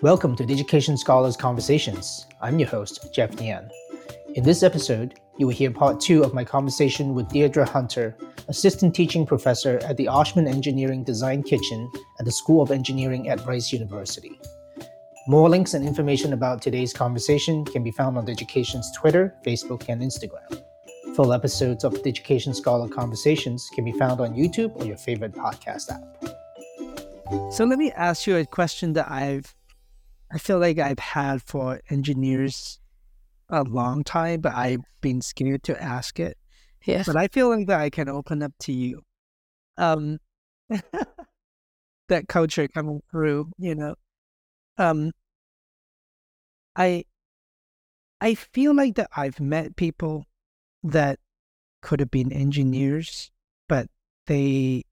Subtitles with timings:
[0.00, 2.28] Welcome to the Education Scholars Conversations.
[2.40, 3.68] I'm your host, Jeff Nian.
[4.36, 8.16] In this episode, you will hear part two of my conversation with Deirdre Hunter,
[8.46, 11.90] assistant teaching professor at the Oshman Engineering Design Kitchen
[12.20, 14.38] at the School of Engineering at Rice University.
[15.26, 19.88] More links and information about today's conversation can be found on the Education's Twitter, Facebook,
[19.88, 20.62] and Instagram.
[21.16, 25.32] Full episodes of the Education Scholar Conversations can be found on YouTube or your favorite
[25.32, 26.04] podcast app.
[27.52, 29.56] So let me ask you a question that I've
[30.30, 32.80] I feel like I've had for engineers
[33.48, 36.36] a long time, but I've been scared to ask it.
[36.84, 37.02] Yeah.
[37.06, 39.02] But I feel like that I can open up to you.
[39.76, 40.18] Um
[42.08, 43.94] that culture coming through, you know.
[44.76, 45.12] Um
[46.76, 47.04] I
[48.20, 50.24] I feel like that I've met people
[50.82, 51.18] that
[51.82, 53.30] could have been engineers,
[53.68, 53.88] but
[54.26, 54.84] they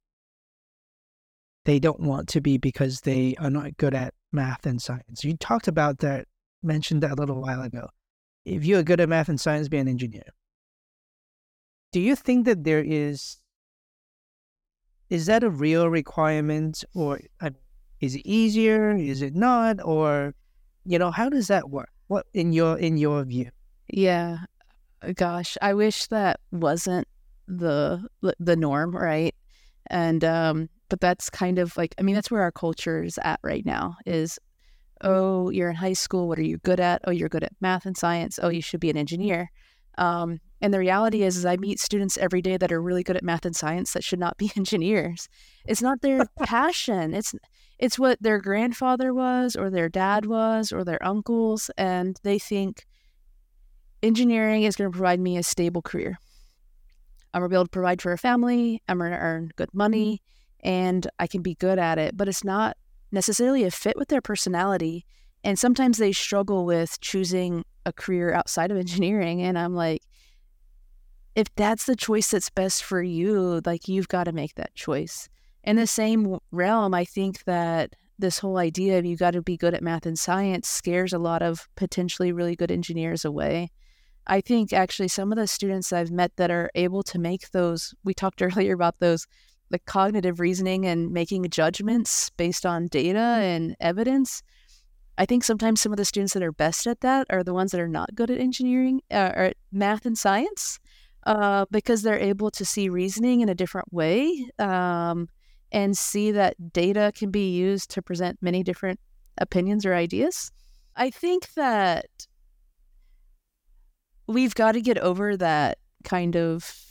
[1.64, 5.24] they don't want to be because they are not good at math and science.
[5.24, 6.26] You talked about that,
[6.62, 7.88] mentioned that a little while ago.
[8.44, 10.30] If you're good at math and science, be an engineer.
[11.92, 13.38] Do you think that there is
[15.08, 17.20] is that a real requirement, or
[18.00, 18.90] is it easier?
[18.90, 19.82] Is it not?
[19.84, 20.34] Or
[20.84, 21.90] you know, how does that work?
[22.08, 23.50] What in your in your view?
[23.88, 24.38] Yeah.
[25.02, 27.06] Uh, gosh, I wish that wasn't
[27.46, 28.06] the
[28.38, 29.34] the norm, right?
[29.88, 33.40] And um but that's kind of like I mean that's where our culture is at
[33.42, 34.38] right now is
[35.02, 37.86] oh you're in high school what are you good at oh you're good at math
[37.86, 39.50] and science oh you should be an engineer
[39.98, 43.16] um, and the reality is, is I meet students every day that are really good
[43.16, 45.28] at math and science that should not be engineers.
[45.66, 47.14] It's not their passion.
[47.14, 47.34] It's
[47.78, 52.86] it's what their grandfather was or their dad was or their uncles and they think
[54.02, 56.18] engineering is going to provide me a stable career.
[57.34, 59.74] I'm going to be able to provide for a family, I'm going to earn good
[59.74, 60.22] money,
[60.66, 62.76] and I can be good at it, but it's not
[63.12, 65.06] necessarily a fit with their personality.
[65.44, 69.40] And sometimes they struggle with choosing a career outside of engineering.
[69.40, 70.02] And I'm like,
[71.36, 75.28] if that's the choice that's best for you, like you've got to make that choice.
[75.62, 79.56] In the same realm, I think that this whole idea of you got to be
[79.56, 83.70] good at math and science scares a lot of potentially really good engineers away.
[84.26, 87.94] I think actually some of the students I've met that are able to make those,
[88.02, 89.28] we talked earlier about those
[89.70, 93.56] like cognitive reasoning and making judgments based on data mm.
[93.56, 94.42] and evidence.
[95.18, 97.72] I think sometimes some of the students that are best at that are the ones
[97.72, 100.78] that are not good at engineering uh, or math and science
[101.24, 105.28] uh, because they're able to see reasoning in a different way um,
[105.72, 109.00] and see that data can be used to present many different
[109.38, 110.52] opinions or ideas.
[110.94, 112.06] I think that
[114.26, 116.85] we've got to get over that kind of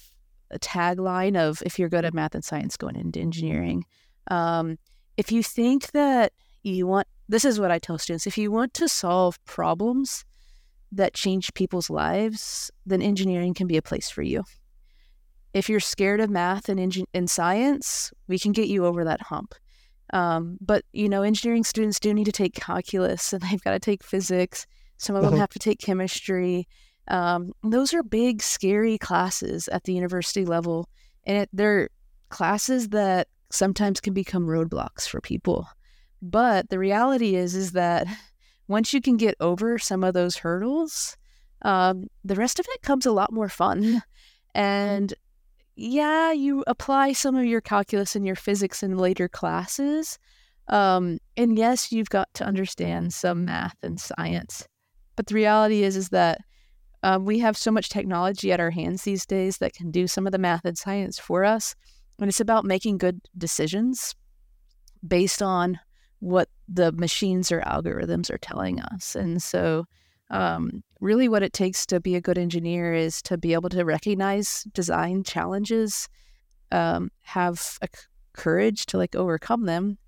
[0.59, 3.85] tagline of if you're good at math and science, going into engineering.
[4.29, 4.77] Um,
[5.17, 6.33] if you think that
[6.63, 10.25] you want, this is what I tell students if you want to solve problems
[10.91, 14.43] that change people's lives, then engineering can be a place for you.
[15.53, 19.21] If you're scared of math and, engin- and science, we can get you over that
[19.21, 19.55] hump.
[20.13, 23.79] Um, but you know, engineering students do need to take calculus, and they've got to
[23.79, 24.65] take physics.
[24.97, 26.67] Some of them have to take chemistry.
[27.07, 30.89] Um, those are big, scary classes at the university level,
[31.25, 31.89] and it, they're
[32.29, 35.67] classes that sometimes can become roadblocks for people.
[36.21, 38.07] But the reality is, is that
[38.67, 41.17] once you can get over some of those hurdles,
[41.61, 44.01] um, the rest of it comes a lot more fun.
[44.57, 45.13] And
[45.75, 50.17] yeah, you apply some of your calculus and your physics in later classes.
[50.69, 54.65] Um, and yes, you've got to understand some math and science.
[55.17, 56.39] But the reality is, is that
[57.05, 60.25] um, we have so much technology at our hands these days that can do some
[60.25, 61.75] of the math and science for us.
[62.19, 64.15] And it's about making good decisions
[65.07, 65.79] based on
[66.17, 69.15] what the machines or algorithms are telling us.
[69.15, 69.85] And so,
[70.31, 73.85] um, really, what it takes to be a good engineer is to be able to
[73.85, 76.09] recognize design challenges,
[76.71, 79.99] um, have a c- courage to like overcome them,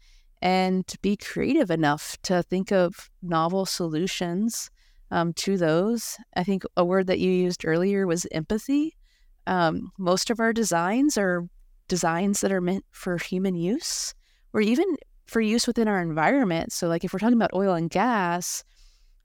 [0.41, 4.71] and be creative enough to think of novel solutions
[5.11, 6.17] um, to those.
[6.35, 8.95] I think a word that you used earlier was empathy.
[9.45, 11.47] Um, most of our designs are
[11.87, 14.13] designs that are meant for human use
[14.53, 14.85] or even
[15.25, 16.71] for use within our environment.
[16.71, 18.63] So, like if we're talking about oil and gas,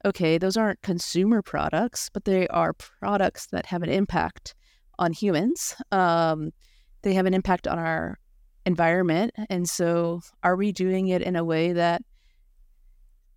[0.05, 4.55] okay, those aren't consumer products, but they are products that have an impact
[4.99, 5.75] on humans.
[5.91, 6.53] Um,
[7.03, 8.19] they have an impact on our
[8.67, 9.33] environment.
[9.49, 12.03] And so, are we doing it in a way that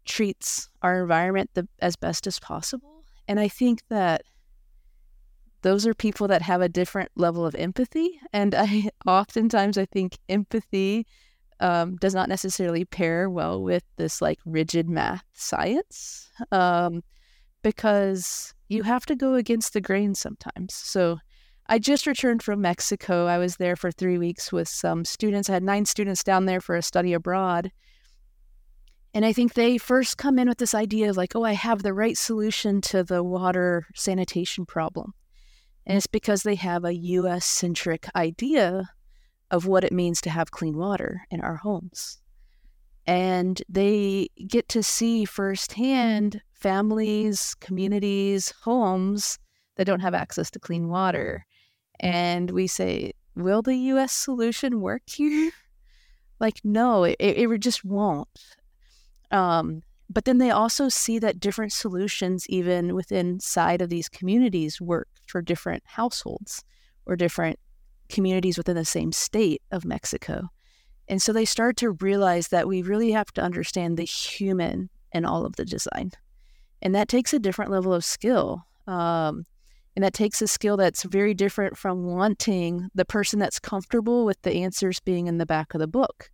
[0.06, 3.04] treats our environment the, as best as possible.
[3.28, 4.24] And I think that
[5.62, 8.20] those are people that have a different level of empathy.
[8.32, 11.08] And I oftentimes I think empathy
[11.60, 17.02] um, does not necessarily pair well with this like rigid math science um,
[17.64, 20.74] because you have to go against the grain sometimes.
[20.74, 21.18] So
[21.68, 23.26] I just returned from Mexico.
[23.26, 25.50] I was there for three weeks with some students.
[25.50, 27.72] I had nine students down there for a study abroad.
[29.16, 31.84] And I think they first come in with this idea of like, oh, I have
[31.84, 35.14] the right solution to the water sanitation problem.
[35.86, 38.90] And it's because they have a US centric idea
[39.52, 42.20] of what it means to have clean water in our homes.
[43.08, 49.40] And they get to see firsthand families, communities, homes
[49.78, 51.46] that don't have access to clean water.
[52.02, 55.52] And we say, will the US solution work here?
[56.38, 58.55] Like, no, it, it just won't.
[59.36, 64.80] Um, but then they also see that different solutions, even within inside of these communities,
[64.80, 66.64] work for different households
[67.06, 67.60] or different
[68.08, 70.48] communities within the same state of Mexico.
[71.08, 75.26] And so they start to realize that we really have to understand the human in
[75.26, 76.12] all of the design.
[76.82, 78.64] And that takes a different level of skill.
[78.88, 79.46] Um,
[79.96, 84.42] and that takes a skill that's very different from wanting the person that's comfortable with
[84.44, 86.30] the answers being in the back of the book.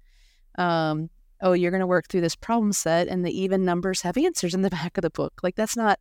[0.58, 1.10] Um,
[1.42, 4.54] oh, you're going to work through this problem set and the even numbers have answers
[4.54, 5.34] in the back of the book.
[5.44, 6.00] Like that's not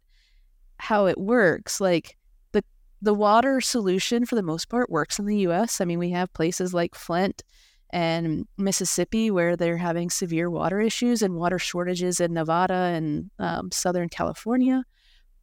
[0.78, 1.80] how it works.
[1.80, 2.16] Like
[2.52, 2.62] the
[3.02, 5.80] the water solution for the most part works in the US.
[5.80, 7.42] I mean, we have places like Flint
[7.90, 13.70] and Mississippi where they're having severe water issues and water shortages in Nevada and um,
[13.72, 14.84] Southern California.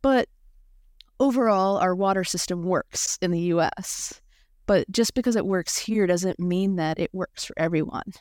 [0.02, 0.30] But
[1.20, 4.22] overall, our water system works in the US.
[4.66, 8.14] But just because it works here doesn't mean that it works for everyone.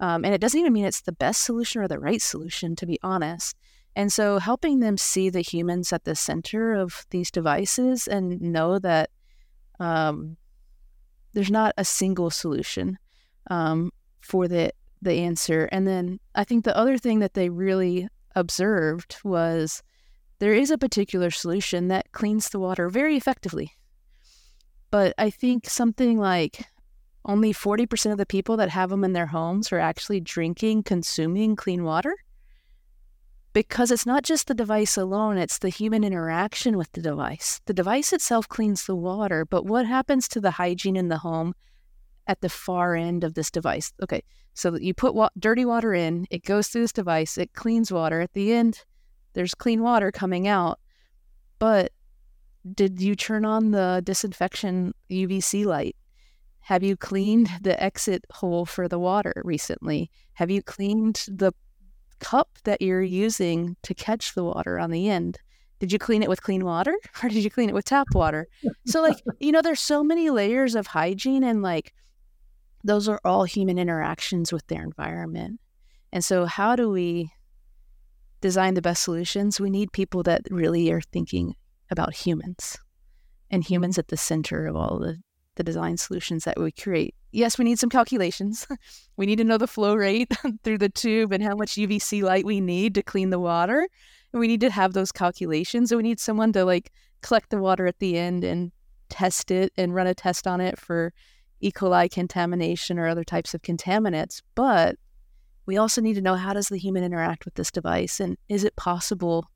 [0.00, 2.86] Um, and it doesn't even mean it's the best solution or the right solution, to
[2.86, 3.56] be honest.
[3.94, 8.78] And so helping them see the humans at the center of these devices and know
[8.78, 9.10] that
[9.78, 10.36] um,
[11.32, 12.98] there's not a single solution
[13.50, 15.64] um, for the the answer.
[15.72, 19.82] And then I think the other thing that they really observed was
[20.40, 23.72] there is a particular solution that cleans the water very effectively.
[24.90, 26.66] But I think something like
[27.24, 31.56] only 40% of the people that have them in their homes are actually drinking, consuming
[31.56, 32.14] clean water.
[33.52, 37.60] Because it's not just the device alone, it's the human interaction with the device.
[37.66, 41.54] The device itself cleans the water, but what happens to the hygiene in the home
[42.26, 43.92] at the far end of this device?
[44.02, 44.22] Okay,
[44.54, 48.20] so you put wa- dirty water in, it goes through this device, it cleans water.
[48.20, 48.84] At the end,
[49.32, 50.78] there's clean water coming out.
[51.58, 51.92] But
[52.74, 55.96] did you turn on the disinfection UVC light?
[56.62, 60.10] Have you cleaned the exit hole for the water recently?
[60.34, 61.52] Have you cleaned the
[62.20, 65.38] cup that you're using to catch the water on the end?
[65.80, 68.46] Did you clean it with clean water or did you clean it with tap water?
[68.86, 71.92] So, like, you know, there's so many layers of hygiene, and like,
[72.84, 75.60] those are all human interactions with their environment.
[76.12, 77.32] And so, how do we
[78.40, 79.60] design the best solutions?
[79.60, 81.54] We need people that really are thinking
[81.90, 82.76] about humans
[83.50, 83.72] and mm-hmm.
[83.72, 85.18] humans at the center of all the
[85.60, 87.14] the design solutions that we create.
[87.32, 88.66] Yes, we need some calculations.
[89.18, 90.32] we need to know the flow rate
[90.64, 93.86] through the tube and how much UVC light we need to clean the water.
[94.32, 95.92] And we need to have those calculations.
[95.92, 96.90] And we need someone to like
[97.20, 98.72] collect the water at the end and
[99.10, 101.12] test it and run a test on it for
[101.60, 101.70] E.
[101.70, 104.40] coli contamination or other types of contaminants.
[104.54, 104.96] But
[105.66, 108.64] we also need to know how does the human interact with this device and is
[108.64, 109.50] it possible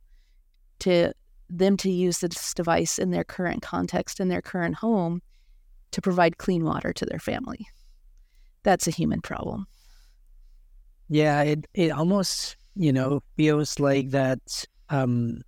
[0.80, 1.14] to
[1.48, 5.22] them to use this device in their current context in their current home
[5.94, 7.68] to provide clean water to their family.
[8.64, 9.66] That's a human problem.
[11.08, 15.42] Yeah, it it almost you know feels like that um,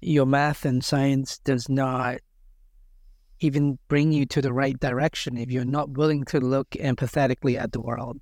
[0.00, 2.20] your math and science does not
[3.40, 7.72] even bring you to the right direction if you're not willing to look empathetically at
[7.72, 8.20] the world.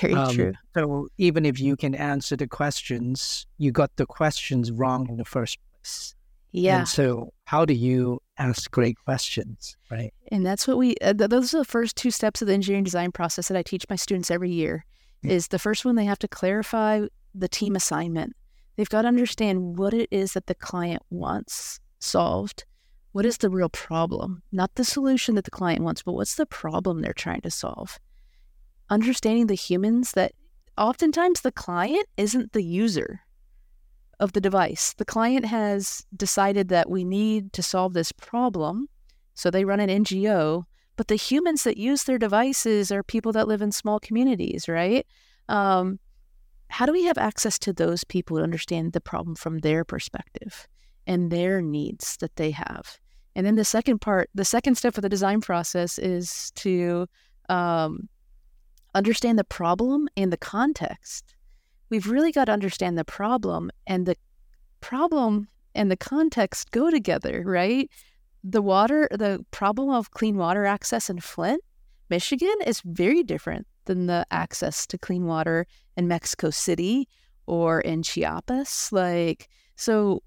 [0.00, 0.52] Very um, true.
[0.74, 5.24] So even if you can answer the questions, you got the questions wrong in the
[5.24, 6.16] first place.
[6.54, 6.78] Yeah.
[6.78, 10.14] And so how do you ask great questions, right?
[10.30, 13.10] And that's what we, uh, those are the first two steps of the engineering design
[13.10, 14.86] process that I teach my students every year.
[15.24, 15.30] Mm-hmm.
[15.32, 18.36] Is the first one they have to clarify the team assignment.
[18.76, 22.64] They've got to understand what it is that the client wants solved.
[23.10, 24.42] What is the real problem?
[24.52, 27.98] Not the solution that the client wants, but what's the problem they're trying to solve?
[28.90, 30.32] Understanding the humans that
[30.78, 33.23] oftentimes the client isn't the user
[34.20, 34.94] of the device.
[34.94, 38.88] The client has decided that we need to solve this problem,
[39.34, 40.64] so they run an NGO,
[40.96, 45.06] but the humans that use their devices are people that live in small communities, right?
[45.48, 45.98] Um,
[46.68, 50.66] how do we have access to those people to understand the problem from their perspective
[51.06, 52.98] and their needs that they have?
[53.36, 57.06] And then the second part, the second step of the design process is to
[57.48, 58.08] um,
[58.94, 61.33] understand the problem and the context.
[61.94, 64.16] We've really got to understand the problem, and the
[64.80, 65.46] problem
[65.76, 67.88] and the context go together, right?
[68.42, 71.62] The water, the problem of clean water access in Flint,
[72.10, 77.08] Michigan is very different than the access to clean water in Mexico City
[77.46, 78.90] or in Chiapas.
[78.90, 80.20] Like, so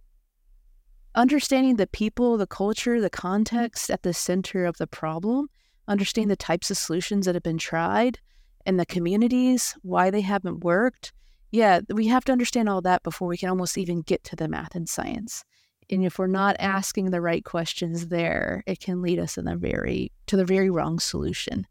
[1.16, 3.28] understanding the people, the culture, the mm-hmm.
[3.28, 5.50] context at the center of the problem,
[5.90, 8.20] understanding the types of solutions that have been tried
[8.66, 11.12] and the communities, why they haven't worked.
[11.52, 14.48] Yeah, we have to understand all that before we can almost even get to the
[14.48, 15.44] math and science.
[15.90, 19.56] And if we're not asking the right questions there, it can lead us in the
[19.56, 21.66] very to the very wrong solution.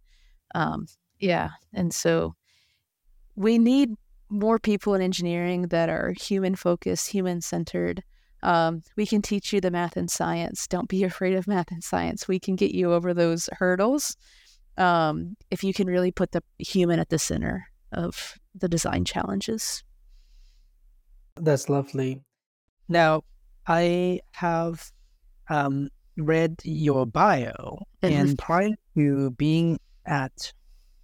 [0.55, 0.87] Um,
[1.19, 2.35] yeah, and so
[3.35, 3.95] we need
[4.31, 8.03] more people in engineering that are human focused, human centered.
[8.43, 10.67] Um, we can teach you the math and science.
[10.67, 12.27] Don't be afraid of math and science.
[12.27, 14.17] We can get you over those hurdles
[14.79, 19.83] um, if you can really put the human at the center of the design challenges.
[21.41, 22.23] That's lovely.
[22.89, 23.23] Now,
[23.67, 24.91] I have
[25.49, 28.15] um, read your bio, mm-hmm.
[28.15, 30.53] and prior to being at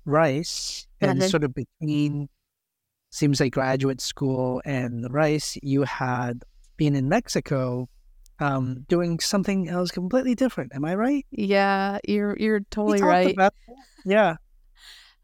[0.05, 1.29] Rice and mm-hmm.
[1.29, 2.29] sort of between
[3.11, 6.43] seems like graduate school and Rice, you had
[6.77, 7.89] been in Mexico
[8.41, 10.75] um, doing something else completely different.
[10.75, 11.27] Am I right?
[11.31, 13.37] Yeah, you're you're totally right.
[14.05, 14.37] yeah.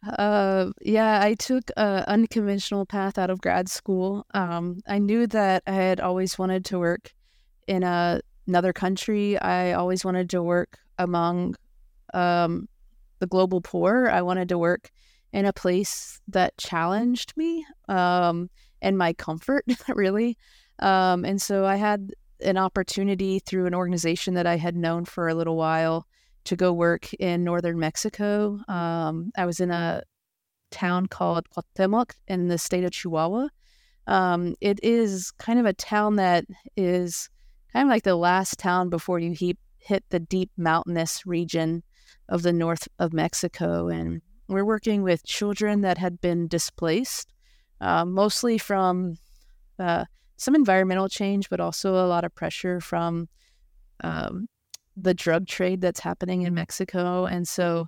[0.07, 4.26] Uh, yeah, I took an unconventional path out of grad school.
[4.33, 7.12] Um, I knew that I had always wanted to work
[7.67, 9.38] in a, another country.
[9.38, 11.57] I always wanted to work among
[12.14, 12.69] um,
[13.19, 14.09] the global poor.
[14.09, 14.90] I wanted to work
[15.33, 18.49] in a place that challenged me um,
[18.81, 20.38] and my comfort, really.
[20.78, 25.28] Um, and so I had an opportunity through an organization that I had known for
[25.28, 26.07] a little while
[26.49, 28.59] to go work in northern Mexico.
[28.69, 30.02] Um, I was in a
[30.71, 33.49] town called Cuauhtemoc in the state of Chihuahua.
[34.07, 37.28] Um, it is kind of a town that is
[37.71, 41.83] kind of like the last town before you he- hit the deep mountainous region
[42.31, 43.88] of the north of Mexico.
[43.88, 47.31] And we're working with children that had been displaced,
[47.83, 49.17] uh, mostly from
[49.78, 50.07] uh,
[50.38, 53.28] some environmental change, but also a lot of pressure from
[54.02, 54.49] um,
[55.00, 57.26] the drug trade that's happening in Mexico.
[57.26, 57.87] And so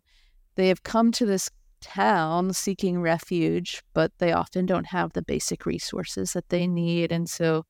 [0.57, 1.51] they have come to this
[1.81, 7.13] town seeking refuge, but they often don't have the basic resources that they need.
[7.13, 7.65] And so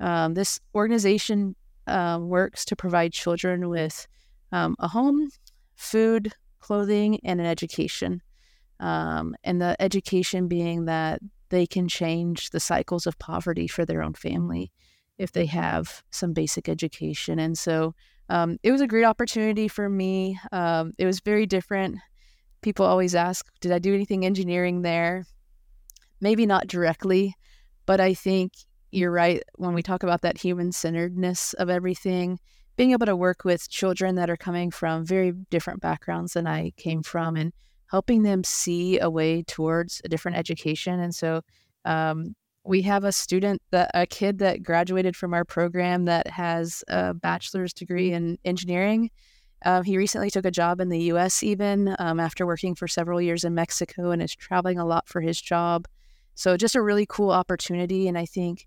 [0.00, 1.54] um, this organization
[1.86, 4.06] uh, works to provide children with
[4.52, 5.30] um, a home,
[5.76, 8.22] food, clothing, and an education.
[8.80, 14.02] Um, and the education being that they can change the cycles of poverty for their
[14.02, 14.72] own family
[15.18, 17.38] if they have some basic education.
[17.38, 17.94] And so
[18.28, 20.38] um, it was a great opportunity for me.
[20.52, 21.98] Um, it was very different.
[22.62, 25.24] People always ask, Did I do anything engineering there?
[26.20, 27.34] Maybe not directly,
[27.84, 28.52] but I think
[28.90, 32.38] you're right when we talk about that human centeredness of everything.
[32.76, 36.72] Being able to work with children that are coming from very different backgrounds than I
[36.76, 37.52] came from and
[37.90, 41.00] helping them see a way towards a different education.
[41.00, 41.42] And so
[41.84, 42.34] um,
[42.66, 47.14] we have a student that a kid that graduated from our program that has a
[47.14, 49.10] bachelor's degree in engineering.
[49.64, 51.42] Uh, he recently took a job in the U.S.
[51.42, 55.20] even um, after working for several years in Mexico and is traveling a lot for
[55.20, 55.86] his job.
[56.34, 58.66] So just a really cool opportunity, and I think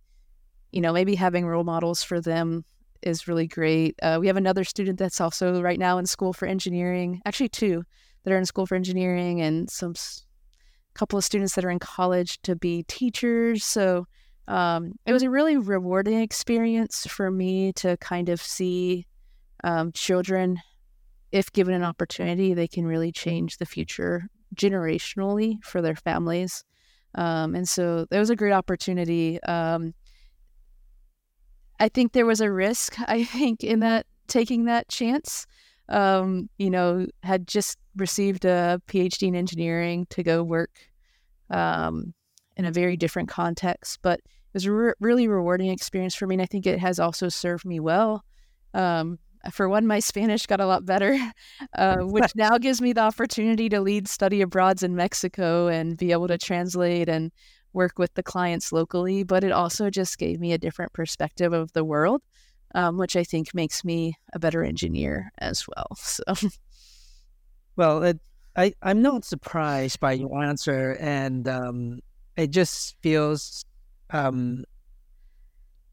[0.71, 2.63] you know maybe having role models for them
[3.01, 3.95] is really great.
[4.01, 7.83] Uh, we have another student that's also right now in school for engineering, actually two
[8.23, 9.93] that are in school for engineering and some
[10.99, 13.63] couple of students that are in college to be teachers.
[13.63, 14.05] So
[14.49, 19.07] um, it was a really rewarding experience for me to kind of see
[19.63, 20.59] um, children,
[21.31, 26.65] if given an opportunity, they can really change the future generationally for their families.
[27.15, 29.41] Um, and so it was a great opportunity.
[29.43, 29.93] Um,
[31.79, 35.47] I think there was a risk, I think, in that taking that chance
[35.89, 40.69] um, you know, had just received a PhD in engineering to go work
[41.49, 42.13] um,
[42.55, 43.99] in a very different context.
[44.01, 46.35] But it was a re- really rewarding experience for me.
[46.35, 48.23] And I think it has also served me well.
[48.73, 49.19] Um,
[49.51, 51.17] for one, my Spanish got a lot better,
[51.77, 56.11] uh, which now gives me the opportunity to lead study abroads in Mexico and be
[56.11, 57.31] able to translate and
[57.73, 59.23] work with the clients locally.
[59.23, 62.21] But it also just gave me a different perspective of the world
[62.75, 65.87] um, which I think makes me a better engineer as well.
[65.97, 66.23] So,
[67.75, 68.19] well, it,
[68.59, 72.01] I I'm not surprised by your answer, and um,
[72.35, 73.63] it just feels
[74.09, 74.65] um,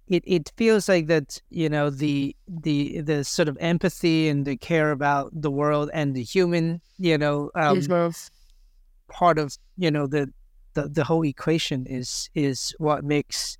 [0.09, 4.57] it it feels like that you know the the the sort of empathy and the
[4.57, 7.77] care about the world and the human you know um,
[9.09, 10.29] part of you know the
[10.75, 13.59] the, the whole equation is is what makes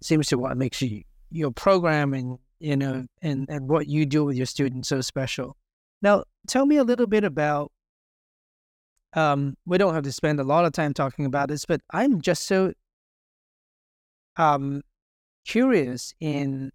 [0.00, 1.02] seems to what makes you
[1.32, 5.56] your program and you know and and what you do with your students so special.
[6.02, 7.72] Now tell me a little bit about
[9.14, 12.20] um we don't have to spend a lot of time talking about this but i'm
[12.20, 12.72] just so
[14.36, 14.82] um
[15.44, 16.70] curious in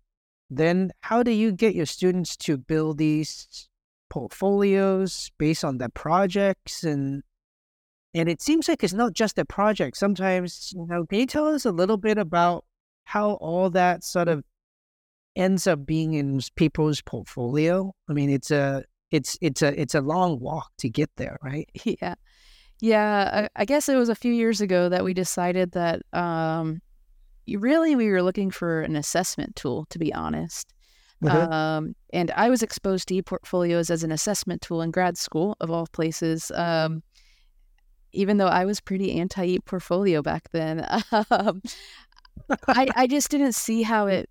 [0.49, 3.67] then how do you get your students to build these
[4.09, 6.83] portfolios based on their projects?
[6.83, 7.23] And
[8.13, 9.97] and it seems like it's not just a project.
[9.97, 12.65] Sometimes you know can you tell us a little bit about
[13.05, 14.43] how all that sort of
[15.35, 17.93] ends up being in people's portfolio?
[18.09, 21.69] I mean it's a it's it's a it's a long walk to get there right?
[21.85, 22.15] Yeah.
[22.79, 26.81] Yeah I, I guess it was a few years ago that we decided that um
[27.47, 30.73] really we were looking for an assessment tool to be honest.
[31.23, 31.51] Mm-hmm.
[31.51, 35.71] um, and i was exposed to e-portfolios as an assessment tool in grad school of
[35.71, 37.01] all places um,
[38.11, 40.85] even though i was pretty anti e-portfolio back then.
[41.31, 41.61] Um,
[42.67, 44.29] I, I just didn't see how it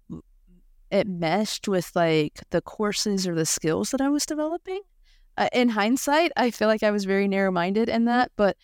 [0.90, 4.80] it meshed with like the courses or the skills that i was developing
[5.36, 8.56] uh, in hindsight i feel like i was very narrow-minded in that but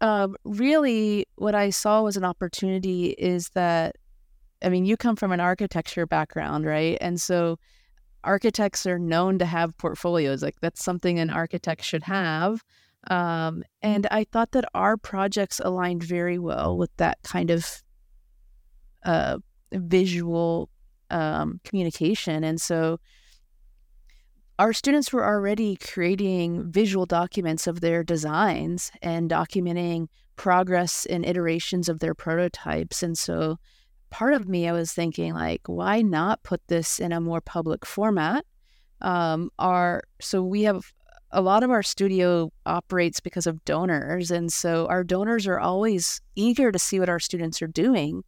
[0.00, 3.96] um, really what I saw was an opportunity is that,
[4.62, 6.98] I mean, you come from an architecture background, right?
[7.00, 7.58] And so
[8.24, 10.42] architects are known to have portfolios.
[10.42, 12.62] Like that's something an architect should have.
[13.08, 17.82] Um, and I thought that our projects aligned very well with that kind of
[19.04, 19.38] uh,
[19.72, 20.68] visual
[21.10, 22.44] um, communication.
[22.44, 22.98] And so
[24.58, 31.88] our students were already creating visual documents of their designs and documenting progress and iterations
[31.88, 33.02] of their prototypes.
[33.02, 33.58] And so
[34.10, 37.86] part of me, I was thinking, like, why not put this in a more public
[37.86, 38.44] format?
[39.00, 40.92] Um, our so we have
[41.30, 46.20] a lot of our studio operates because of donors, and so our donors are always
[46.34, 48.24] eager to see what our students are doing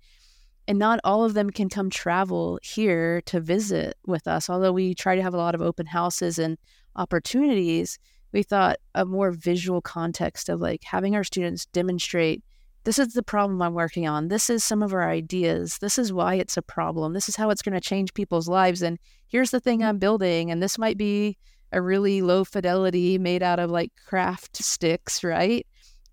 [0.70, 4.48] and not all of them can come travel here to visit with us.
[4.48, 6.56] Although we try to have a lot of open houses and
[6.94, 7.98] opportunities,
[8.30, 12.44] we thought a more visual context of like having our students demonstrate
[12.84, 14.28] this is the problem I'm working on.
[14.28, 15.78] This is some of our ideas.
[15.78, 17.14] This is why it's a problem.
[17.14, 18.80] This is how it's going to change people's lives.
[18.80, 19.88] And here's the thing mm-hmm.
[19.88, 20.52] I'm building.
[20.52, 21.36] And this might be
[21.72, 25.66] a really low fidelity made out of like craft sticks, right?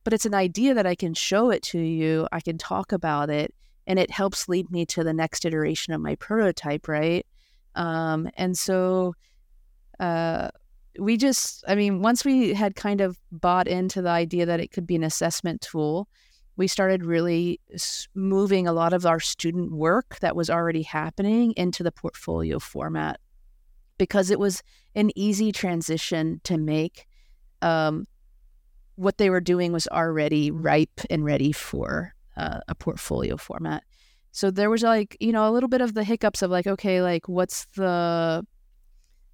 [0.04, 2.28] But it's an idea that I can show it to you.
[2.32, 3.54] I can talk about it
[3.88, 7.26] and it helps lead me to the next iteration of my prototype, right?
[7.76, 9.16] Um, and so
[10.00, 10.50] uh,
[11.00, 14.72] we just, I mean, once we had kind of bought into the idea that it
[14.72, 16.10] could be an assessment tool,
[16.58, 17.62] we started really
[18.14, 23.20] moving a lot of our student work that was already happening into the portfolio format
[23.98, 24.62] because it was
[24.96, 27.08] an easy transition to make.
[27.62, 28.06] Um,
[28.96, 33.84] what they were doing was already ripe and ready for uh, a portfolio format.
[34.32, 37.02] So there was like, you know, a little bit of the hiccups of like, okay,
[37.02, 38.46] like what's the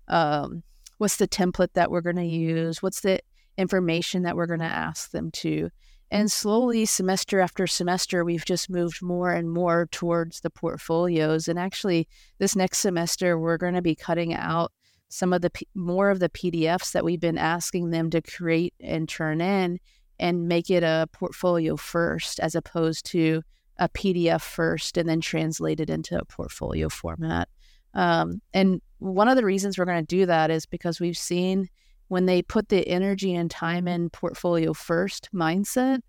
[0.08, 0.64] um
[0.98, 2.82] what's the template that we're going to use?
[2.82, 3.20] What's the
[3.58, 5.70] information that we're going to ask them to?
[6.12, 11.48] And slowly, semester after semester, we've just moved more and more towards the portfolios.
[11.48, 14.72] And actually, this next semester, we're going to be cutting out
[15.10, 19.10] some of the more of the PDFs that we've been asking them to create and
[19.10, 19.80] turn in
[20.20, 23.42] and make it a portfolio first as opposed to
[23.78, 27.50] a PDF first and then translate it into a portfolio format.
[27.94, 31.70] Um, and one of the reasons we're going to do that is because we've seen
[32.08, 36.02] when they put the energy and time in portfolio first mindset,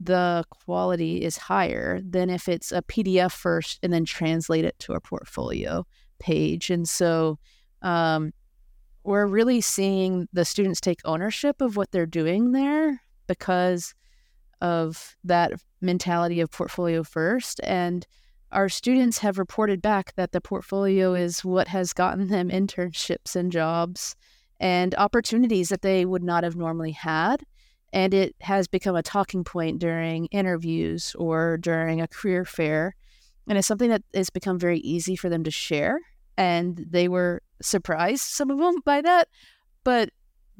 [0.00, 4.94] the quality is higher than if it's a PDF first and then translate it to
[4.94, 5.86] a portfolio
[6.18, 6.70] page.
[6.70, 7.38] And so
[7.82, 8.32] um,
[9.04, 13.94] we're really seeing the students take ownership of what they're doing there because
[14.60, 17.60] of that mentality of portfolio first.
[17.64, 18.06] And
[18.52, 23.50] our students have reported back that the portfolio is what has gotten them internships and
[23.50, 24.16] jobs
[24.60, 27.42] and opportunities that they would not have normally had.
[27.92, 32.94] And it has become a talking point during interviews or during a career fair.
[33.48, 36.00] And it's something that has become very easy for them to share.
[36.36, 39.28] And they were surprised, some of them, by that.
[39.84, 40.10] But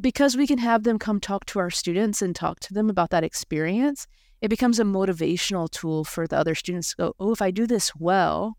[0.00, 3.10] because we can have them come talk to our students and talk to them about
[3.10, 4.06] that experience,
[4.40, 7.66] it becomes a motivational tool for the other students to go, oh, if I do
[7.66, 8.58] this well,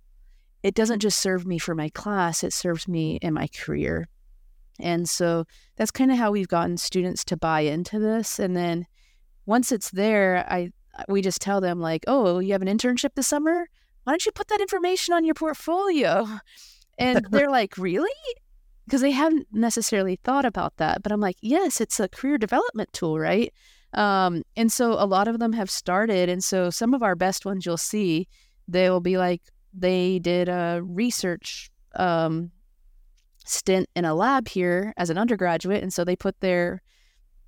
[0.63, 4.08] it doesn't just serve me for my class, it serves me in my career.
[4.80, 5.45] And so
[5.76, 8.39] that's kind of how we've gotten students to buy into this.
[8.39, 8.88] And then
[9.45, 10.71] once it's there, I
[11.10, 13.67] we just tell them like, oh, you have an internship this summer?
[14.04, 16.28] Why don't you put that information on your portfolio?
[16.98, 18.10] And they're like, really?
[18.86, 21.04] Because they haven't necessarily thought about that.
[21.04, 23.54] But I'm like, yes, it's a career development tool, right?
[23.93, 26.30] Um, and so a lot of them have started.
[26.30, 28.28] And so some of our best ones you'll see,
[28.67, 29.41] they will be like,
[29.74, 32.52] they did a research um,
[33.45, 35.82] stint in a lab here as an undergraduate.
[35.82, 36.82] And so they put their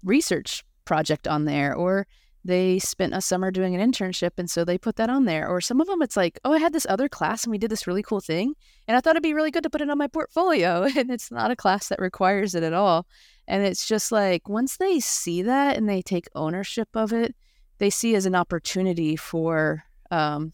[0.04, 2.08] research project on there, or
[2.47, 4.31] they spent a summer doing an internship.
[4.38, 5.47] And so they put that on there.
[5.47, 7.69] Or some of them, it's like, oh, I had this other class and we did
[7.69, 8.53] this really cool thing.
[8.88, 10.88] And I thought it'd be really good to put it on my portfolio.
[10.97, 13.05] And it's not a class that requires it at all.
[13.47, 17.36] And it's just like once they see that and they take ownership of it,
[17.77, 20.51] they see as an opportunity for um,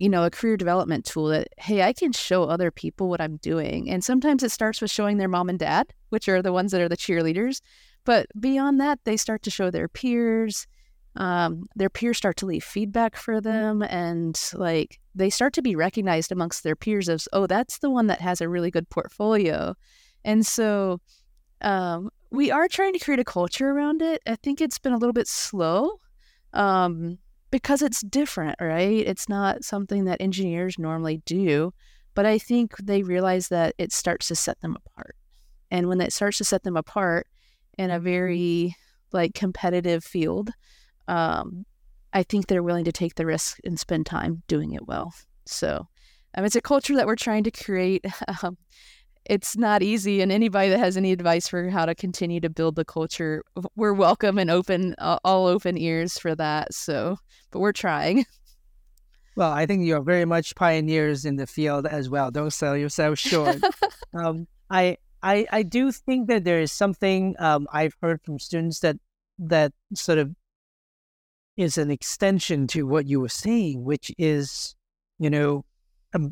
[0.00, 3.36] you know, a career development tool that, hey, I can show other people what I'm
[3.36, 3.90] doing.
[3.90, 6.80] And sometimes it starts with showing their mom and dad, which are the ones that
[6.80, 7.60] are the cheerleaders.
[8.04, 10.66] But beyond that, they start to show their peers.
[11.16, 13.82] Um, their peers start to leave feedback for them.
[13.82, 18.06] And like they start to be recognized amongst their peers as, oh, that's the one
[18.06, 19.74] that has a really good portfolio.
[20.24, 21.00] And so
[21.62, 24.22] um, we are trying to create a culture around it.
[24.26, 25.98] I think it's been a little bit slow.
[26.52, 27.18] Um,
[27.50, 29.04] because it's different, right?
[29.04, 31.72] It's not something that engineers normally do.
[32.14, 35.16] But I think they realize that it starts to set them apart.
[35.70, 37.26] And when it starts to set them apart
[37.78, 38.04] in a mm-hmm.
[38.04, 38.76] very
[39.12, 40.50] like competitive field,
[41.08, 41.64] um,
[42.12, 45.12] I think they're willing to take the risk and spend time doing it well.
[45.46, 45.86] So
[46.34, 48.04] um, it's a culture that we're trying to create.
[48.42, 48.56] Um,
[49.26, 50.22] it's not easy.
[50.22, 53.44] And anybody that has any advice for how to continue to build the culture,
[53.76, 56.72] we're welcome and open, uh, all open ears for that.
[56.72, 57.16] So,
[57.50, 58.24] but we're trying.
[59.36, 62.30] Well, I think you're very much pioneers in the field as well.
[62.30, 63.56] Don't sell yourself short.
[64.14, 68.80] um, I, I, I do think that there is something um, I've heard from students
[68.80, 68.96] that
[69.38, 70.34] that sort of
[71.56, 74.74] is an extension to what you were saying, which is,
[75.18, 75.64] you know,
[76.14, 76.30] um,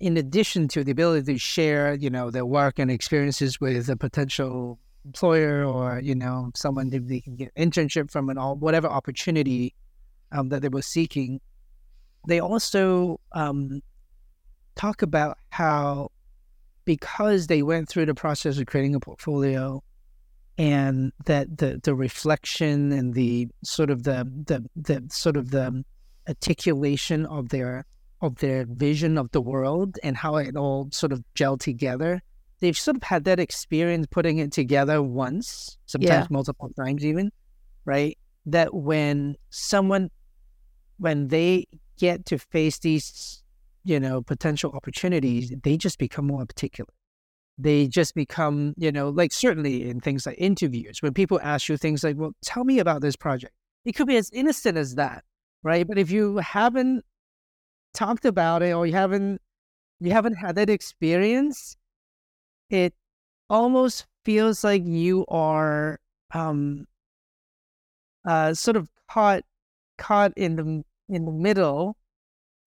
[0.00, 3.96] in addition to the ability to share, you know, their work and experiences with a
[3.96, 8.86] potential employer or, you know, someone that they can get internship from and all whatever
[8.86, 9.74] opportunity
[10.32, 11.40] um, that they were seeking,
[12.26, 13.80] they also um,
[14.76, 16.10] talk about how
[16.88, 19.82] because they went through the process of creating a portfolio
[20.56, 25.84] and that the the reflection and the sort of the the, the sort of the
[26.26, 27.84] articulation of their
[28.22, 32.22] of their vision of the world and how it all sort of gelled together.
[32.60, 36.26] They've sort of had that experience putting it together once, sometimes yeah.
[36.30, 37.30] multiple times even,
[37.84, 38.16] right?
[38.46, 40.10] That when someone,
[40.96, 41.66] when they
[41.98, 43.42] get to face these,
[43.88, 46.90] you know, potential opportunities, they just become more particular.
[47.56, 51.76] They just become, you know, like certainly in things like interviews, when people ask you
[51.78, 53.54] things like, well, tell me about this project.
[53.86, 55.24] It could be as innocent as that,
[55.62, 55.88] right?
[55.88, 57.04] But if you haven't
[57.94, 59.40] talked about it or you haven't
[60.00, 61.76] you haven't had that experience,
[62.70, 62.94] it
[63.48, 65.98] almost feels like you are
[66.34, 66.86] um
[68.26, 69.42] uh sort of caught
[69.96, 71.97] caught in the in the middle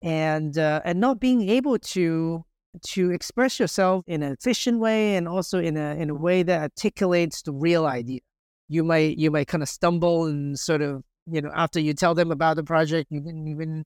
[0.02, 2.44] and uh, and not being able to
[2.82, 6.60] to express yourself in an efficient way and also in a in a way that
[6.60, 8.20] articulates the real idea.
[8.68, 12.14] You might you might kind of stumble and sort of you know after you tell
[12.14, 13.84] them about the project, you didn't even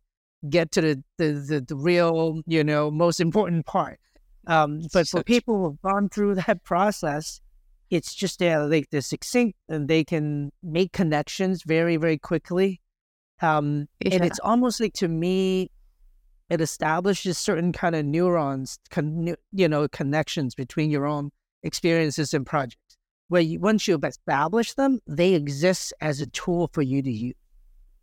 [0.48, 3.98] get to the, the, the, the real, you know, most important part.
[4.46, 7.40] Um, but for people who've gone through that process,
[7.90, 12.80] it's just they're like they're succinct and they can make connections very, very quickly.
[13.40, 14.14] Um, yeah.
[14.14, 15.70] And it's almost like to me,
[16.48, 21.30] it establishes certain kind of neurons, con- you know, connections between your own
[21.62, 22.96] experiences and projects.
[23.28, 27.34] Where you, once you've established them, they exist as a tool for you to use.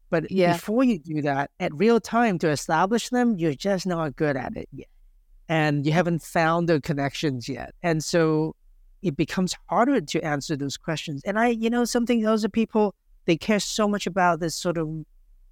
[0.10, 0.53] But yeah.
[0.53, 4.56] before you do that, at real time to establish them, you're just not good at
[4.58, 4.89] it yet.
[5.47, 7.73] And you haven't found the connections yet.
[7.82, 8.56] And so
[9.01, 11.21] it becomes harder to answer those questions.
[11.25, 12.93] And I, you know, something those are people,
[13.25, 14.89] they care so much about this sort of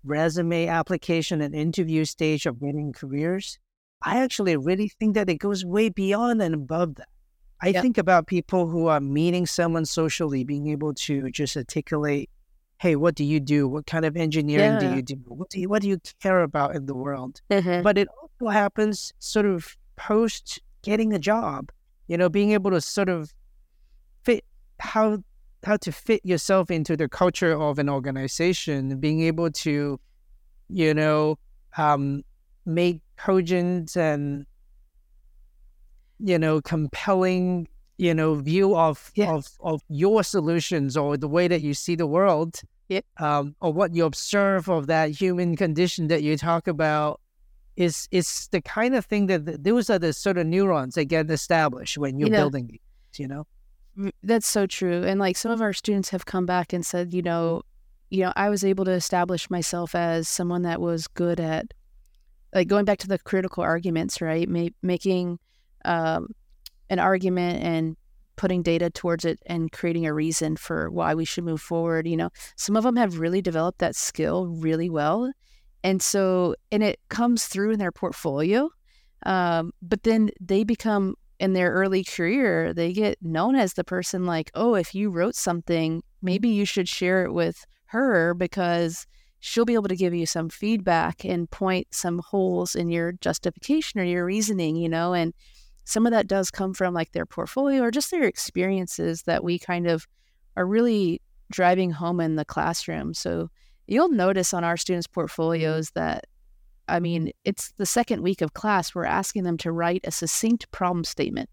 [0.04, 3.60] resume application and interview stage of getting careers.
[4.02, 7.10] I actually really think that it goes way beyond and above that.
[7.62, 7.84] I yep.
[7.84, 12.30] think about people who are meeting someone socially, being able to just articulate
[12.82, 13.68] hey, what do you do?
[13.68, 14.80] What kind of engineering yeah.
[14.80, 15.16] do you do?
[15.28, 17.40] What do you what do you care about in the world?
[17.52, 17.84] Mm-hmm.
[17.84, 21.72] But it also happens sort of post getting a job,
[22.08, 23.32] you know, being able to sort of
[24.24, 24.44] fit
[24.80, 25.24] how
[25.64, 30.00] how to fit yourself into the culture of an organization, being able to,
[30.70, 31.38] you know,
[31.78, 32.24] um,
[32.66, 34.46] make cogent and
[36.20, 39.30] you know compelling you know view of yes.
[39.30, 43.06] of of your solutions or the way that you see the world yep.
[43.18, 47.20] um, or what you observe of that human condition that you talk about
[47.76, 51.30] is is the kind of thing that those are the sort of neurons that get
[51.30, 52.80] established when you're you know, building these
[53.18, 53.46] you know
[54.24, 55.04] That's so true.
[55.04, 57.64] And like some of our students have come back and said, you know,
[58.10, 61.74] you know, I was able to establish myself as someone that was good at
[62.54, 64.48] like going back to the critical arguments, right?
[64.48, 65.40] Ma- making
[65.86, 66.28] um,
[66.90, 67.96] an argument and
[68.36, 72.08] putting data towards it and creating a reason for why we should move forward.
[72.08, 75.32] You know, some of them have really developed that skill really well.
[75.84, 78.70] And so, and it comes through in their portfolio.
[79.26, 84.28] Um, but then they become in their early career, they get known as the person
[84.28, 86.26] like, oh, if you wrote something, mm-hmm.
[86.26, 89.08] maybe you should share it with her because
[89.40, 94.00] she'll be able to give you some feedback and point some holes in your justification
[94.00, 95.34] or your reasoning, you know, and
[95.84, 99.58] some of that does come from like their portfolio or just their experiences that we
[99.58, 100.06] kind of
[100.56, 101.20] are really
[101.52, 103.16] driving home in the classroom.
[103.16, 103.50] So
[103.88, 105.16] you'll notice on our students' mm-hmm.
[105.16, 106.28] portfolios that
[106.92, 108.94] I mean, it's the second week of class.
[108.94, 111.50] We're asking them to write a succinct problem statement.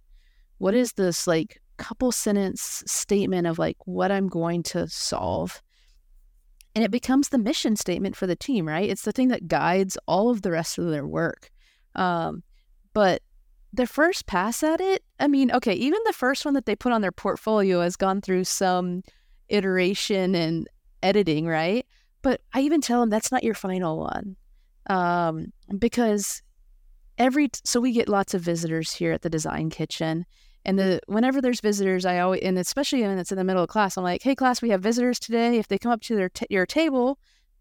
[0.58, 5.62] What is this like couple sentence statement of like what I'm going to solve?
[6.74, 8.90] And it becomes the mission statement for the team, right?
[8.90, 11.50] It's the thing that guides all of the rest of their work.
[11.94, 12.42] Um,
[12.92, 13.22] but
[13.72, 16.92] the first pass at it, I mean, okay, even the first one that they put
[16.92, 19.02] on their portfolio has gone through some
[19.48, 20.68] iteration and
[21.02, 21.86] editing, right?
[22.22, 24.36] But I even tell them that's not your final one
[24.88, 26.42] um, because
[27.18, 30.24] every so we get lots of visitors here at the design kitchen.
[30.64, 33.70] And the whenever there's visitors i always and especially when it's in the middle of
[33.70, 35.56] class i'm like hey class we have visitors today.
[35.58, 37.18] If they come up to their t- your table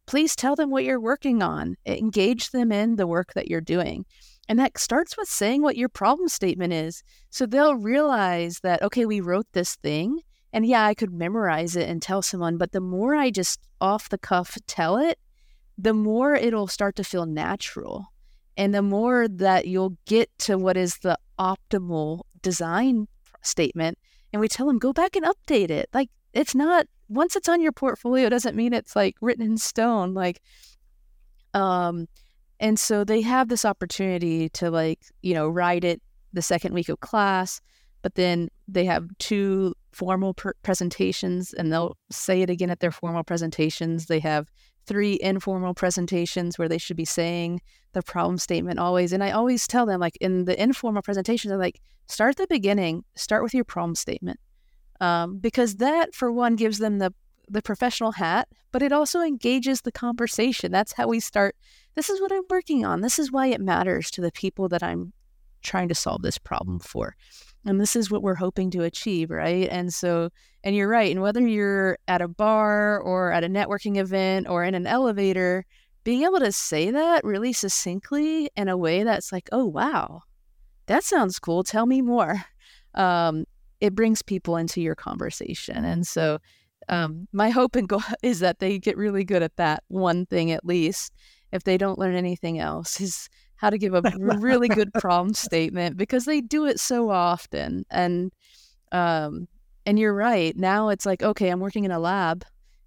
[0.07, 1.75] please tell them what you're working on.
[1.85, 4.05] Engage them in the work that you're doing.
[4.49, 7.03] And that starts with saying what your problem statement is.
[7.29, 10.21] So they'll realize that okay we wrote this thing
[10.53, 14.09] and yeah i could memorize it and tell someone but the more i just off
[14.09, 15.19] the cuff tell it
[15.77, 18.07] the more it'll start to feel natural
[18.55, 23.07] and the more that you'll get to what is the optimal design
[23.41, 23.97] statement
[24.33, 25.89] and we tell them go back and update it.
[25.93, 30.13] Like it's not once it's on your portfolio doesn't mean it's like written in stone
[30.13, 30.41] like
[31.53, 32.07] um
[32.59, 36.01] and so they have this opportunity to like you know write it
[36.33, 37.61] the second week of class
[38.01, 42.91] but then they have two formal pr- presentations and they'll say it again at their
[42.91, 44.05] formal presentations.
[44.05, 44.51] They have
[44.87, 47.61] three informal presentations where they should be saying
[47.93, 49.11] the problem statement always.
[49.13, 52.47] And I always tell them, like in the informal presentations, I'm like, start at the
[52.47, 54.39] beginning, start with your problem statement.
[54.99, 57.13] Um, because that, for one, gives them the
[57.49, 60.71] the professional hat, but it also engages the conversation.
[60.71, 61.55] That's how we start.
[61.95, 62.99] This is what I'm working on.
[63.01, 65.13] This is why it matters to the people that I'm
[65.61, 67.15] trying to solve this problem for.
[67.65, 69.67] And this is what we're hoping to achieve, right?
[69.69, 70.29] And so,
[70.63, 71.11] and you're right.
[71.11, 75.65] And whether you're at a bar or at a networking event or in an elevator,
[76.03, 80.21] being able to say that really succinctly in a way that's like, oh, wow,
[80.85, 81.63] that sounds cool.
[81.63, 82.43] Tell me more.
[82.95, 83.45] Um,
[83.79, 85.85] it brings people into your conversation.
[85.85, 86.39] And so,
[86.89, 90.51] um, my hope and goal is that they get really good at that one thing
[90.51, 91.13] at least.
[91.51, 95.97] If they don't learn anything else, is how to give a really good problem statement
[95.97, 97.85] because they do it so often.
[97.89, 98.31] And
[98.91, 99.47] um,
[99.85, 100.55] and you're right.
[100.55, 102.45] Now it's like, okay, I'm working in a lab.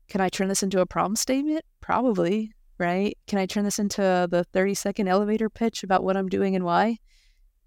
[0.09, 1.65] Can I turn this into a problem statement?
[1.81, 3.17] Probably, right?
[3.27, 6.65] Can I turn this into the 30 second elevator pitch about what I'm doing and
[6.65, 6.99] why?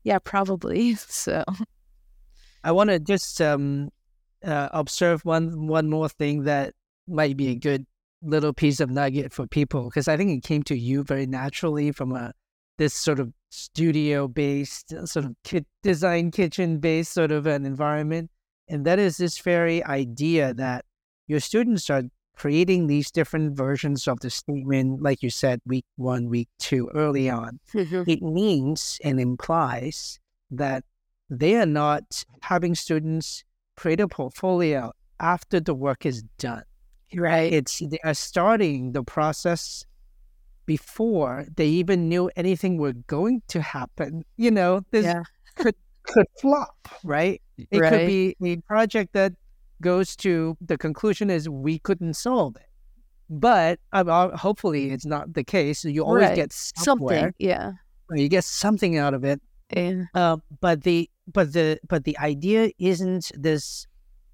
[0.03, 0.95] Yeah, probably.
[1.07, 1.43] So
[2.63, 3.89] I want to just um,
[4.43, 6.73] uh, observe one one more thing that
[7.07, 7.85] might be a good
[8.21, 11.91] little piece of nugget for people because I think it came to you very naturally
[11.91, 12.33] from a
[12.77, 17.65] this sort of studio based, uh, sort of kit design kitchen based sort of an
[17.65, 18.31] environment.
[18.67, 20.85] And that is this very idea that
[21.27, 22.03] your students are
[22.35, 27.29] creating these different versions of the statement, like you said, week one, week two, early
[27.29, 27.59] on.
[27.73, 28.09] Mm-hmm.
[28.09, 30.83] It means and implies that
[31.29, 33.43] they are not having students
[33.75, 36.63] create a portfolio after the work is done.
[37.15, 37.53] Right.
[37.53, 39.85] It's they are starting the process
[40.65, 44.23] before they even knew anything were going to happen.
[44.37, 45.23] You know, this yeah.
[45.55, 47.41] could could flop, right?
[47.57, 47.89] It right.
[47.89, 49.33] could be a project that
[49.81, 52.67] goes to the conclusion is we couldn't solve it.
[53.29, 55.83] But uh, hopefully it's not the case.
[55.85, 56.35] You always right.
[56.35, 57.71] get something, yeah.
[58.11, 59.41] You get something out of it.
[59.75, 60.03] Yeah.
[60.13, 63.87] Uh, but the but the but the idea isn't this,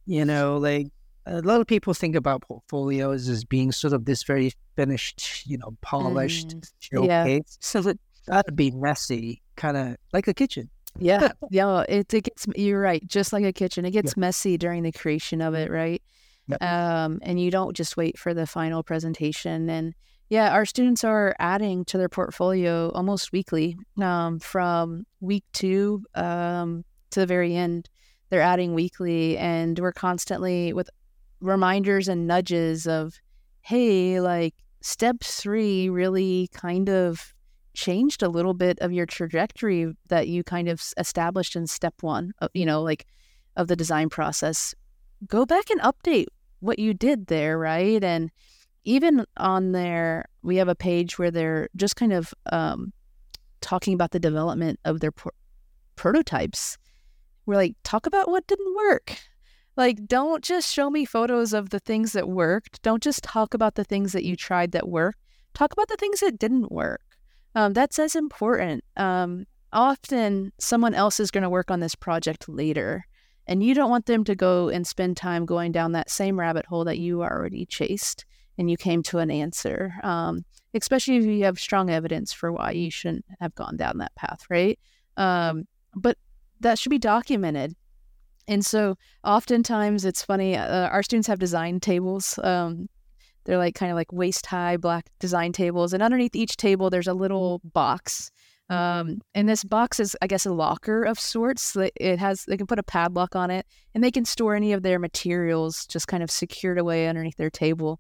[0.05, 0.87] you know, like
[1.29, 5.57] a lot of people think about portfolios as being sort of this very finished, you
[5.57, 7.07] know, polished mm, showcase.
[7.07, 7.39] Yeah.
[7.59, 10.69] So that that'd be messy, kind of like a kitchen.
[10.97, 11.85] Yeah, yeah.
[11.87, 13.85] It, it gets you're right, just like a kitchen.
[13.85, 14.21] It gets yeah.
[14.21, 16.01] messy during the creation of it, right?
[16.47, 16.63] Yep.
[16.63, 19.69] Um, and you don't just wait for the final presentation.
[19.69, 19.93] And
[20.29, 26.83] yeah, our students are adding to their portfolio almost weekly, um, from week two um,
[27.11, 27.87] to the very end
[28.29, 30.89] they're adding weekly, and we're constantly with
[31.41, 33.19] reminders and nudges of,
[33.61, 37.33] hey, like step three really kind of
[37.73, 42.33] changed a little bit of your trajectory that you kind of established in step one,
[42.53, 43.05] you know, like
[43.55, 44.73] of the design process.
[45.27, 46.27] Go back and update
[46.59, 48.03] what you did there, right?
[48.03, 48.31] And
[48.83, 52.91] even on there, we have a page where they're just kind of um,
[53.61, 55.11] talking about the development of their
[55.95, 56.77] prototypes.
[57.45, 59.17] We're like, talk about what didn't work.
[59.79, 62.81] Like, don't just show me photos of the things that worked.
[62.81, 65.19] Don't just talk about the things that you tried that worked.
[65.53, 66.99] Talk about the things that didn't work.
[67.55, 68.83] Um, that's as important.
[68.97, 73.05] Um, often, someone else is going to work on this project later,
[73.47, 76.65] and you don't want them to go and spend time going down that same rabbit
[76.65, 78.25] hole that you already chased
[78.57, 79.93] and you came to an answer.
[80.03, 84.13] Um, especially if you have strong evidence for why you shouldn't have gone down that
[84.15, 84.77] path, right?
[85.15, 86.17] Um, but
[86.59, 87.77] that should be documented.
[88.49, 92.39] And so oftentimes it's funny, uh, our students have design tables.
[92.43, 92.89] Um,
[93.45, 95.93] they're like kind of like waist high black design tables.
[95.93, 98.31] And underneath each table, there's a little box.
[98.67, 101.77] Um, and this box is, I guess, a locker of sorts.
[101.95, 104.81] It has, they can put a padlock on it and they can store any of
[104.81, 107.99] their materials just kind of secured away underneath their table.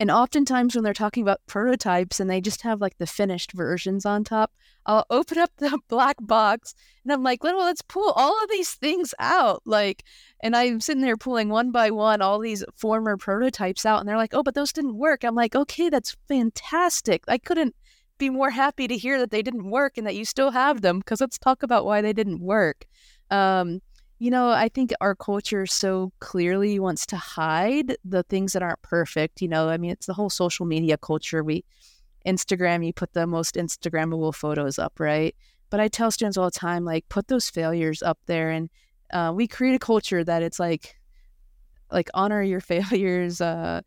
[0.00, 4.06] And oftentimes, when they're talking about prototypes and they just have like the finished versions
[4.06, 4.52] on top,
[4.86, 8.74] I'll open up the black box and I'm like, well, let's pull all of these
[8.74, 9.62] things out.
[9.64, 10.04] Like,
[10.40, 14.00] and I'm sitting there pulling one by one all these former prototypes out.
[14.00, 15.24] And they're like, oh, but those didn't work.
[15.24, 17.24] I'm like, okay, that's fantastic.
[17.26, 17.74] I couldn't
[18.18, 20.98] be more happy to hear that they didn't work and that you still have them
[20.98, 22.86] because let's talk about why they didn't work.
[23.30, 23.80] Um,
[24.18, 28.82] you know, I think our culture so clearly wants to hide the things that aren't
[28.82, 29.40] perfect.
[29.40, 31.44] You know, I mean, it's the whole social media culture.
[31.44, 31.64] We
[32.26, 35.36] Instagram, you put the most Instagrammable photos up, right?
[35.70, 38.70] But I tell students all the time, like, put those failures up there, and
[39.12, 40.96] uh, we create a culture that it's like,
[41.92, 43.82] like honor your failures, uh,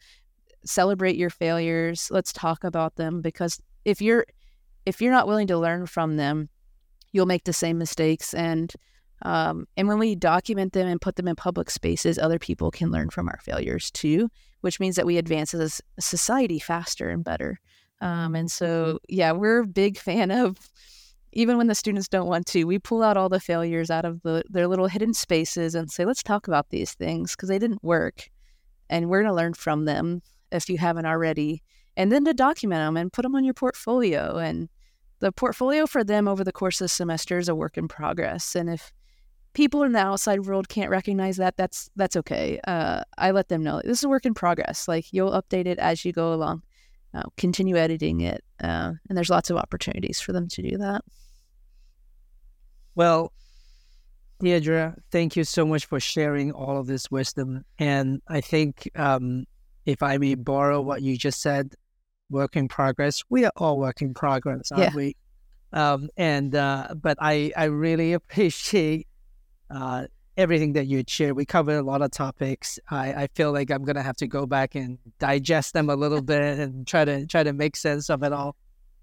[0.63, 2.08] celebrate your failures.
[2.10, 4.26] Let's talk about them because if you're
[4.86, 6.50] if you're not willing to learn from them,
[7.12, 8.74] you'll make the same mistakes and
[9.23, 12.91] um, and when we document them and put them in public spaces, other people can
[12.91, 14.29] learn from our failures too,
[14.62, 17.60] which means that we advance as a society faster and better.
[18.01, 20.57] Um, and so, yeah, we're a big fan of
[21.34, 24.21] even when the students don't want to, we pull out all the failures out of
[24.23, 27.84] the, their little hidden spaces and say, let's talk about these things because they didn't
[27.84, 28.29] work.
[28.89, 31.63] And we're going to learn from them if you haven't already.
[31.95, 34.38] And then to document them and put them on your portfolio.
[34.38, 34.67] And
[35.19, 38.55] the portfolio for them over the course of the semester is a work in progress.
[38.55, 38.91] And if
[39.54, 42.60] people in the outside world can't recognize that, that's that's okay.
[42.68, 44.88] Uh, I let them know this is a work in progress.
[44.88, 46.64] Like you'll update it as you go along.
[47.14, 51.04] Uh, continue editing it, uh, and there's lots of opportunities for them to do that.
[52.96, 53.34] Well,
[54.40, 57.66] Deirdre, thank you so much for sharing all of this wisdom.
[57.80, 59.46] And I think um,
[59.86, 61.76] if I may borrow what you just said,
[62.30, 63.24] work in progress.
[63.30, 64.96] We are all work in progress, aren't yeah.
[64.96, 65.16] we?
[65.74, 69.08] Um, and uh, but I I really appreciate
[69.73, 70.05] uh,
[70.38, 71.36] everything that you shared.
[71.36, 72.79] We covered a lot of topics.
[72.89, 76.21] I, I feel like I'm gonna have to go back and digest them a little
[76.34, 78.55] bit and try to try to make sense of it all.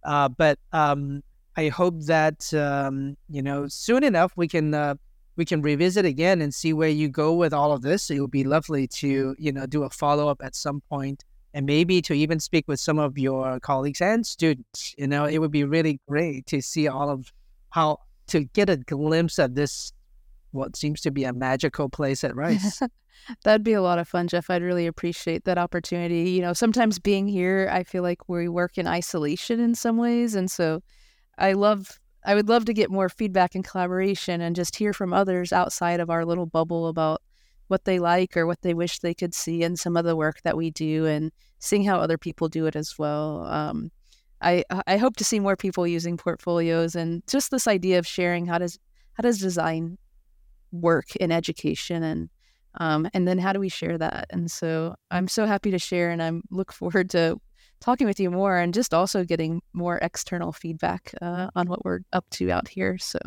[0.05, 1.23] Uh, but um,
[1.57, 4.95] I hope that um, you know soon enough we can uh,
[5.37, 8.11] we can revisit again and see where you go with all of this.
[8.11, 11.65] It would be lovely to you know do a follow up at some point and
[11.67, 14.95] maybe to even speak with some of your colleagues and students.
[14.99, 17.33] You know, it would be really great to see all of
[17.71, 19.93] how to get a glimpse of this
[20.53, 22.81] what seems to be a magical place at Rice.
[23.45, 24.49] That'd be a lot of fun, Jeff.
[24.49, 26.31] I'd really appreciate that opportunity.
[26.31, 30.35] You know, sometimes being here, I feel like we work in isolation in some ways.
[30.35, 30.83] And so
[31.37, 35.13] I love, I would love to get more feedback and collaboration and just hear from
[35.13, 37.23] others outside of our little bubble about
[37.67, 40.41] what they like or what they wish they could see in some of the work
[40.43, 43.45] that we do and seeing how other people do it as well.
[43.47, 43.91] Um,
[44.41, 48.47] I, I hope to see more people using portfolios and just this idea of sharing
[48.47, 48.79] how does
[49.15, 49.99] how does design
[50.73, 52.29] work in education and
[52.75, 54.27] um, and then how do we share that?
[54.31, 57.41] And so i'm so happy to share and i'm look forward to
[57.81, 62.01] talking with you more and just also getting more external feedback uh, on what we're
[62.13, 63.19] up to out here so.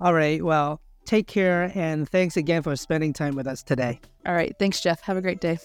[0.00, 4.00] All right well take care and thanks again for spending time with us today.
[4.26, 5.00] All right thanks jeff.
[5.02, 5.58] Have a great day.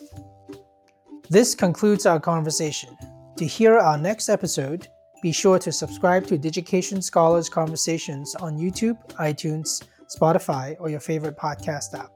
[1.30, 2.97] This concludes our conversation.
[3.38, 4.88] To hear our next episode
[5.22, 9.84] be sure to subscribe to Digication Scholars Conversations on YouTube, iTunes,
[10.16, 12.12] Spotify, or your favorite podcast app.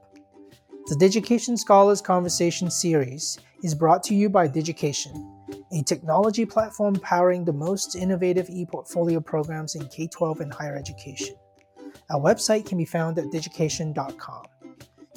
[0.88, 5.32] The Digication Scholars Conversation series is brought to you by Digication,
[5.72, 10.76] a technology platform powering the most innovative e portfolio programs in K 12 and higher
[10.76, 11.36] education.
[12.10, 14.44] Our website can be found at digication.com.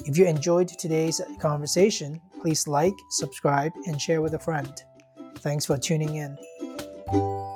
[0.06, 4.72] If you enjoyed today's conversation, please like, subscribe, and share with a friend.
[5.38, 7.49] Thanks for tuning in.